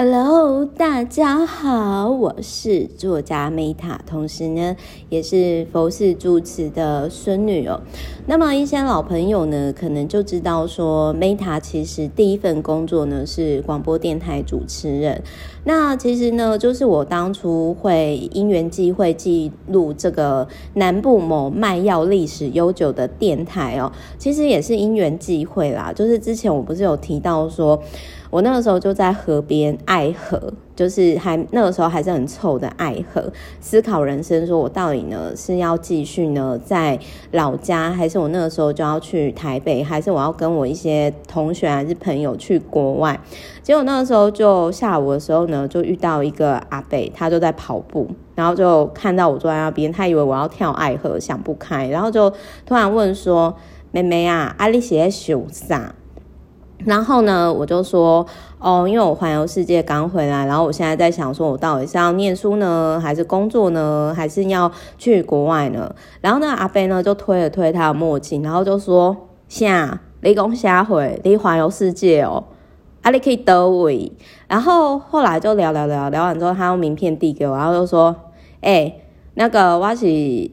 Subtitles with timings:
[0.00, 4.76] Hello，大家好，我是作家 Meta，同时呢
[5.08, 7.80] 也是佛寺住持的孙女哦。
[8.28, 15.20] 那么一些老朋友呢，可能就知道说 Meta 其实第一份工作呢是广播电台主持人。
[15.64, 25.92] 那其实呢，就是我当初会因缘际会记录这个南部某卖药历史悠久的电台哦，其实也是因缘际会啦。
[25.92, 27.82] 就是之前我不是有提到说。
[28.30, 36.98] 我那个时候就在河边爱河，就是还那个时候还是很臭的爱河，思考人生，说我到底呢是要继续呢在
[37.32, 43.18] 老家，还是我那个时候就要去台北，还是我要跟我一些同学还是朋友去国外？
[43.62, 52.30] 结果那个时候就下午的时候呢，就遇到一个阿伯，他就在跑步，然后就看到我坐在那边，他以为我要跳爱河，想不开，然后就
[52.66, 53.54] 突然问说
[53.90, 55.94] ：“妹妹啊，阿丽是在想啥？”
[56.84, 58.24] 然后呢，我就说
[58.60, 65.92] 哦，因为我环游世界刚回来，然后我现在在想，说我到底是要念书呢，还是工作呢，还是要去国外呢？
[66.20, 69.16] 然后呢，阿伯呢就推了推他的墨镜，然后就说
[69.48, 72.44] ：“下，你讲下回你环游世界哦，
[73.02, 74.12] 啊，你可以得位。”
[74.46, 78.14] 然后后来就聊聊聊聊完之后，他用名片递给我，然后就说
[78.62, 78.94] ：“哎、”
[79.38, 80.04] 那个我是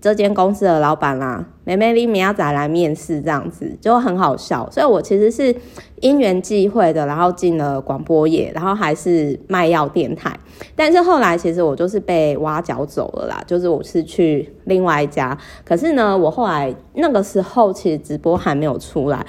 [0.00, 5.52] 这间公司的老板啦，妹妹你明仔来面试这样子就很好笑，所以我其实是
[6.00, 10.32] 因缘际会的，然后进了广播业，然后还是卖药电台，
[10.76, 19.26] 但是后来其实我就是被挖角走了啦，就是我是去另外一家，可是呢，我后来那个时候其实直播还没有出来，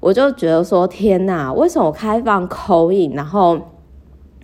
[0.00, 3.56] 我就觉得说天哪，为什么我开放 call in，然后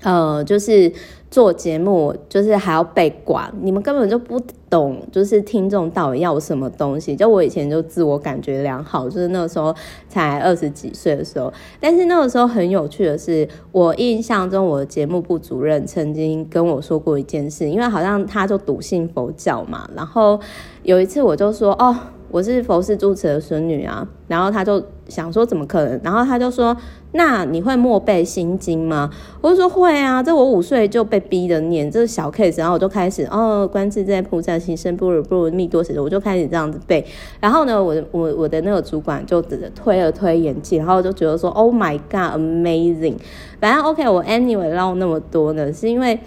[0.03, 0.92] 呃就是。
[1.31, 7.17] 做节目就是还要被管，你们根本就不懂，就是听众到底要什么东西。
[7.17, 9.75] 就我以前就自我感觉良好，就是那个时候
[10.09, 11.53] 才二十几岁的时候。
[11.81, 19.91] 但是那个时候很有趣的是，我印象中我的节目部主任曾经跟我说过一件事，因为好像他就笃信佛教嘛。
[19.97, 20.39] 然后
[20.84, 21.97] 有一次我就说哦。
[22.31, 26.77] 我是佛寺住持的孙女啊，然后他就想说怎么可能，然后他就说，
[27.17, 29.08] 那你会默背心经吗？
[29.41, 37.05] 我就说会啊，这我五岁就被逼着念，这是小 case，然后我就开始哦，观自在菩萨行深般若波罗蜜多时，我就开始这样子背，
[37.41, 43.14] 然后呢，我我我的那个主管就推了推眼镜，然后就觉得说，Oh my God，amazing，
[43.61, 46.19] 反正 OK，我 anyway 唠那么多呢，是因为。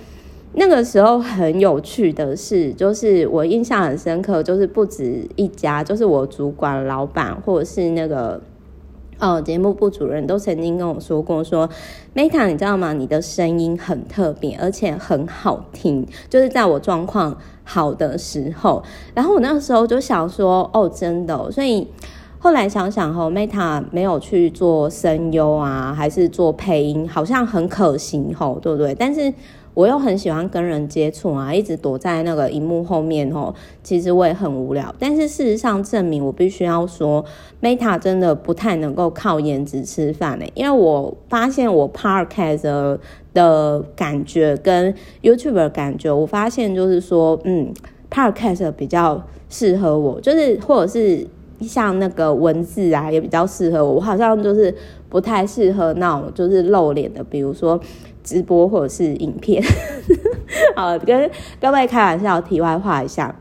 [0.59, 8.41] 那个时候很有趣的是，就是我印象很深刻，就是不止一家，就是我主管、老板或者是那个
[9.19, 11.69] 呃节目部主任都曾经跟我说过，说
[12.15, 12.93] Meta，你知道吗？
[12.93, 18.83] 你的声音很特别，而且很好听，就是在我状况好的时候。
[19.13, 21.51] 然后我那个时候就想说，哦，真的。
[21.51, 21.87] 所以
[22.39, 28.93] 后来想想吼，Meta 没有去做声优啊，还是做配音，好像很可行吼，对不对？
[28.95, 29.33] 但是。
[29.77, 34.91] 我又很喜欢跟人接触啊，一直躲在那个荧幕后面哦，其实我也很无聊。
[34.97, 37.23] 但是事实上证明，我必须要说
[37.61, 40.45] ，Meta 真的不太能够靠颜值吃饭呢。
[40.55, 42.97] 因为我发现我 Podcast
[43.35, 47.71] 的感觉跟 YouTube 的感觉，我发现就是说，嗯
[48.09, 51.27] ，Podcast 比较适合我，就是或者是
[51.61, 53.93] 像那个文字啊，也比较适合我。
[53.93, 54.73] 我好像就是
[55.07, 57.79] 不太适合那种就是露脸的，比如说。
[58.27, 59.63] 直播或者是影片，
[60.75, 63.33] 好，跟各位开玩笑，题外话一下。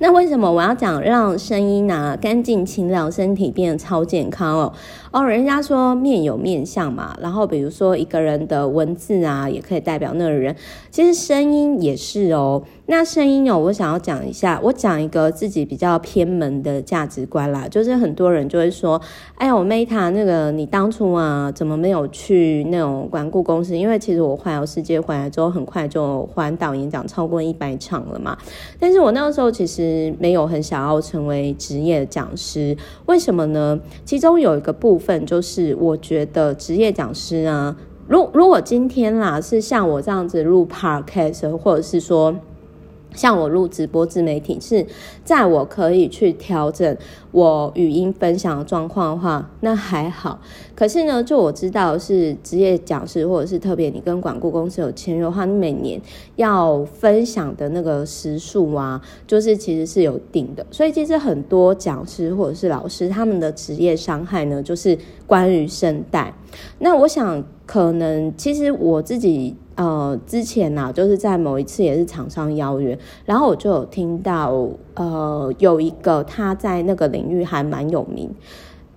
[0.00, 4.72] 那为什么我要讲让声音啊干净清凉，身体变得超健康哦？
[5.10, 10.54] 哦，人家说面有面相嘛，然后比如说一个人的文字啊，也可以代表那个人。
[10.90, 12.62] 其实声音也是哦。
[12.86, 19.00] 那声音哦，我想要讲一下，我讲一个自己比较偏门的价值观啦，就是很多人就会说，
[19.36, 23.76] 哎呀，我 Meta 那个你当初啊，怎么没有去那种管顾公司？
[23.76, 28.36] 因为其实我环游世界回来之后，很快就环岛演讲超过一百场了嘛。
[28.80, 30.12] 但是我那个时候其实。
[30.18, 32.76] 没有很想要成为职业讲师，
[33.06, 33.78] 为什么呢？
[34.04, 37.74] 其中有一个部分本就是，我觉得职业讲师啊，
[38.06, 42.36] 如如果今天啦是像我这样子录 podcast，或者是说。
[43.14, 44.86] 像我录直播自媒体是
[45.24, 46.96] 在我可以去调整
[47.32, 50.40] 我语音分享的状况的话，那还好。
[50.74, 56.00] 可是呢，就我知道是职业讲师，或者是特别你跟管顾公司有签约的话，你每年
[56.36, 60.64] 要分享的那个时数啊，就是其实是有定的。
[60.70, 64.96] 所以其实很多讲师或者是老师他们的职业伤害呢，就是
[65.26, 66.32] 关于声带。
[66.78, 69.56] 那我想可能其实我自己。
[69.78, 78.28] 呃，之前呐、啊，就是在某一次也是厂商邀约，然后我就有听到，呃，有一个他在那个领域还蛮有名，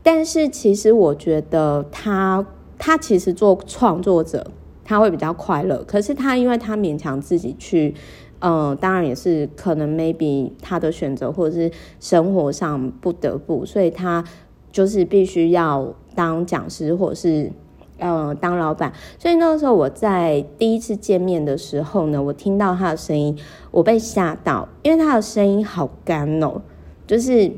[0.02, 2.44] 但是其实我觉得他
[2.80, 4.48] 他其实做创作者。
[4.84, 5.82] 他会比较快乐。
[5.88, 7.96] 可是他因为他勉强自己去，
[8.40, 14.22] 嗯、呃，当然也是可能 maybe 他的选择或者是生活上不得不，所以他
[14.70, 17.52] 就是必须要当讲师或者是。
[18.02, 23.38] 嗯，当老板，所以那个时候我在第一次见面的时候呢，我听到他的声音，
[23.70, 26.62] 我被吓到，因为他的声音好干哦，
[27.06, 27.52] 就是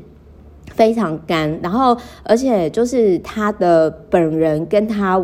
[0.72, 5.18] 非常干，然后而且就是他的本人跟他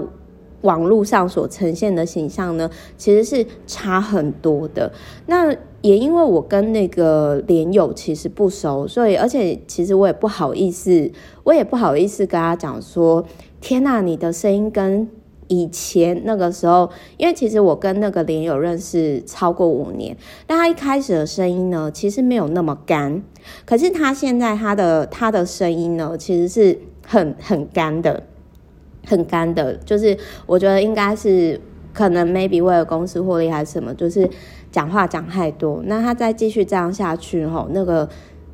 [0.62, 4.93] 网络上所呈现的形象呢，其实是差很多的。
[5.27, 11.11] 那也因为我跟那个连友其实不熟，所以而且其实我也不好意思，
[11.45, 13.25] 我也不好意思跟他讲说。
[13.62, 15.07] 天呐，你的声音跟
[15.49, 20.17] 以前那个时候，因为其实我跟那个连友认识超过五年，
[20.47, 23.23] 但他一开始的声音呢，其实没有那么干，
[23.67, 28.23] 可是他现在他的他的声音呢，其实是很很干的，
[29.06, 30.17] 很干的，就是
[30.47, 31.61] 我觉得应该是
[31.93, 34.29] 可能 maybe 为了公司获利还是什么，就是
[34.70, 38.08] 讲话讲太多，那他再继续这样下去吼，那个。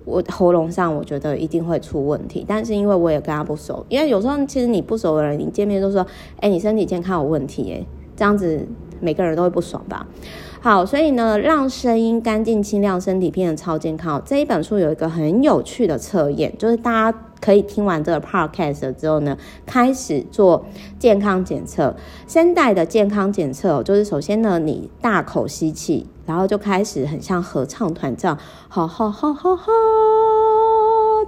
[0.09, 2.45] 我喉咙上，我觉得一定会出问题。
[2.47, 6.07] 但是因为我也跟他不熟，因为有时候其实你不熟的人，你见面都说
[6.39, 7.85] ：“哎，你身体健康有问题。”哎，
[8.15, 8.65] 这样子
[9.01, 10.07] 每个人都会不爽吧？
[10.67, 14.21] 好，所以呢，让声音干净清亮，身体变得超健康。
[14.27, 20.67] 这一本书有一个很有趣的测验，就是大家可以听完这个 podcast 之后呢，开始做
[20.99, 21.95] 健康检测。
[22.27, 26.05] 声带的健康检测，就是首先呢，你大口吸气。
[26.27, 28.37] 然后就开始很像合唱团这样，
[28.69, 29.73] 哈哈哈哈哈，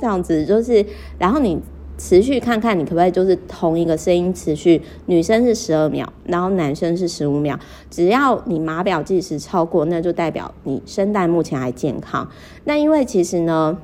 [0.01, 0.85] 这样子就是，
[1.17, 1.61] 然后你
[1.99, 7.59] 持续看看，你可不可以就是同一个声音持续，女生是十二秒，然后男生是十五秒，
[7.91, 12.27] 只要你码表计时超过，那就代表你声带目前还健康。
[12.65, 13.77] 那因为其实呢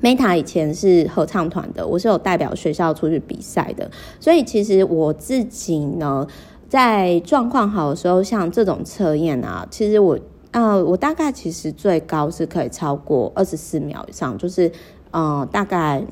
[0.00, 3.90] ，Meta 以前是合唱团的，我是有代表学校出去比赛的，
[4.20, 6.28] 所以其实我自己呢。
[6.68, 10.18] 在状况好的时候，像这种测验啊，其实我
[10.52, 14.72] 呃，我大概其实最高是可以超过二十四秒以上，就是
[15.10, 16.02] 嗯，大概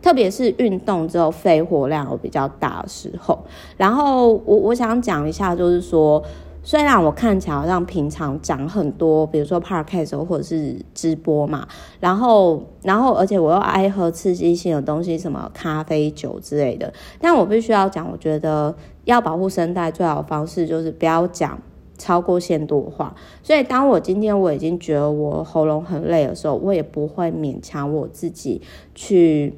[0.00, 3.38] 特别是运动之后肺活量有比较大的时候，
[3.76, 6.22] 然后我我想讲一下，就是说。
[6.60, 11.66] 虽然我看起来好像平常讲很多，比如说 podcast 或者是直播嘛，
[11.98, 16.92] 然后，然后，而且我又爱喝刺激性的东西，什么咖啡、酒之类的。
[17.22, 18.74] 但我必须要讲，我觉得
[19.04, 21.58] 要保护声带最好的方式就是不要讲
[21.96, 23.14] 超过限度的话。
[23.42, 28.60] 所以，当我今天我已经觉得我喉咙很累的时候，我也不会勉强我自己
[28.94, 29.54] 去。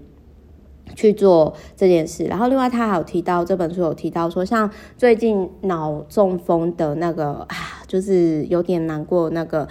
[0.94, 7.56] 去做这件事，然后另外他还有提到这本书有提到说，像最近脑中风的那个啊，
[7.86, 9.66] 就是有点难过那个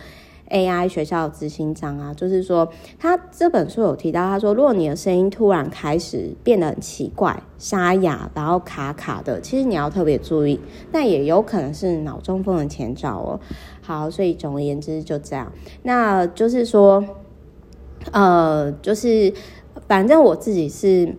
[0.49, 2.67] AI 学校执行长啊，就是说
[2.97, 10.59] 他这本书有提到，他说如果你的声音突然开始变得很奇怪、沙哑，然后卡卡的，其实你要特别注意，
[10.91, 13.39] 那也有可能是脑中风的前兆哦。
[13.81, 15.51] 好，所以总而言之就这样，
[15.83, 17.03] 那就是说，
[18.11, 19.33] 呃，就是。
[19.87, 21.15] 反正我自己是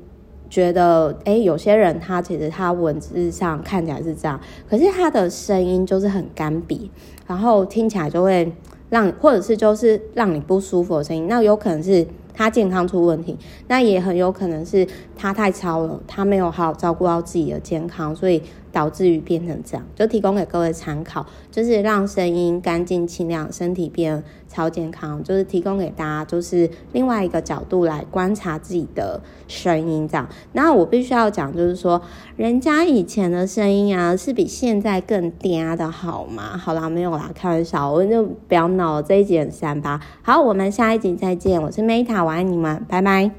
[0.49, 6.89] 觉得，哎，有些人他其实他文字上看起来是这样，可是他的声音就是很干瘪，
[7.27, 8.53] 然后听起来就会
[8.89, 13.37] 让，或者是就是让你不舒服的声音，那有可能是他健康出问题，
[13.69, 14.87] 那也很有可能是
[15.17, 18.43] 他太操了，他没有好好照顾到自己的健康，所以。
[18.73, 30.29] 导致于变成这样，就提供给各位参考，就是让声音干净清亮，身体变超健康，就是提供给大家，就是另外一个角度来观察自己的声音这样。
[30.53, 32.01] 那我必须要讲，就是说，
[32.37, 36.57] 人家以前的声音啊，是比现在更嗲的好吗？
[36.57, 40.01] 好啦，没有啦，开玩笑，我就不要闹了，这一集三八。
[40.23, 43.31] 好，我们下一集再见，我是 Meta，我爱你们，拜拜。